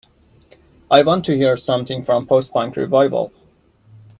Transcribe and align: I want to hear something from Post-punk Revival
I 0.89 1.03
want 1.03 1.25
to 1.25 1.37
hear 1.37 1.55
something 1.55 2.03
from 2.03 2.25
Post-punk 2.25 2.75
Revival 2.75 3.31